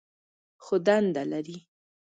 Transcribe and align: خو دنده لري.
خو 0.63 0.75
دنده 0.85 1.21
لري. 1.31 1.57